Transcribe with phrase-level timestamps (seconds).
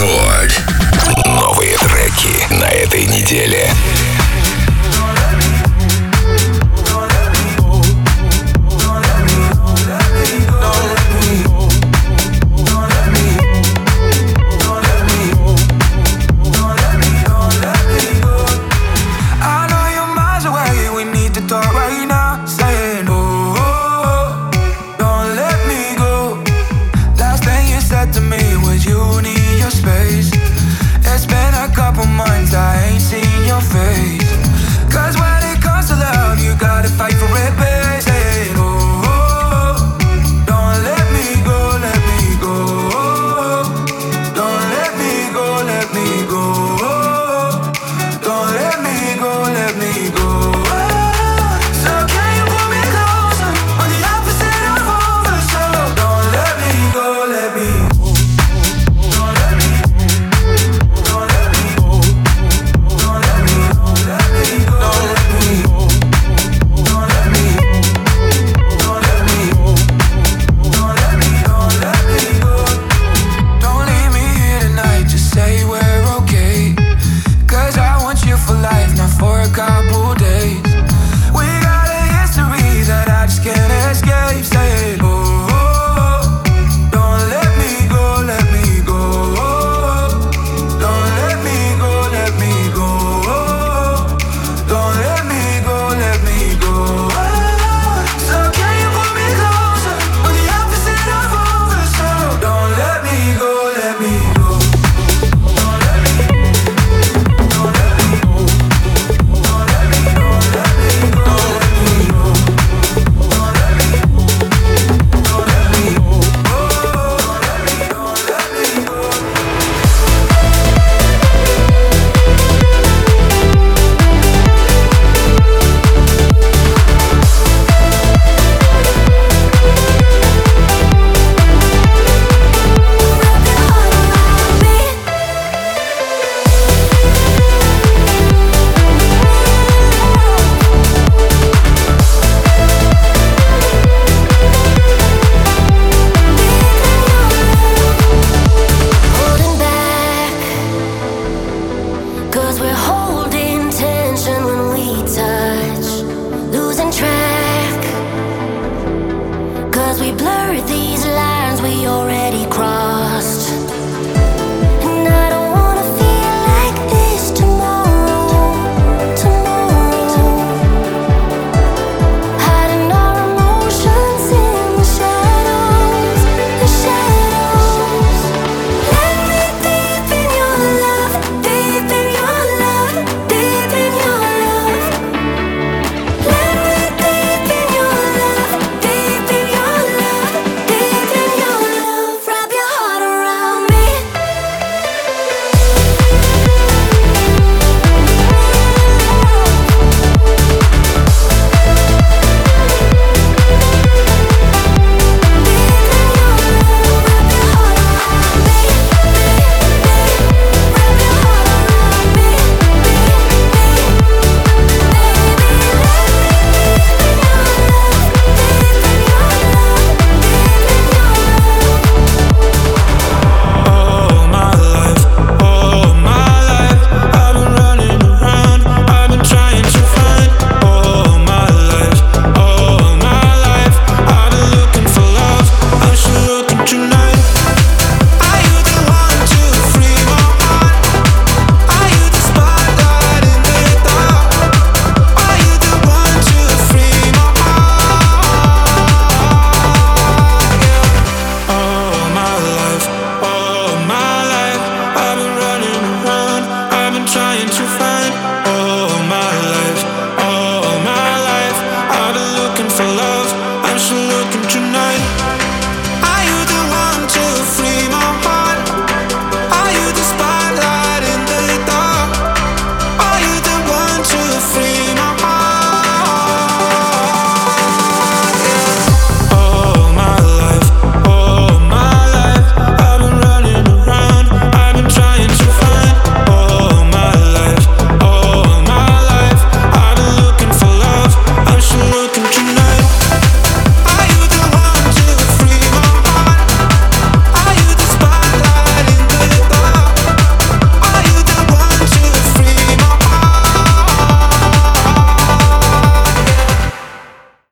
[0.00, 0.62] Рекорд.
[1.26, 3.70] Новые треки на этой неделе.
[28.82, 29.19] you
[32.26, 32.69] mind's eye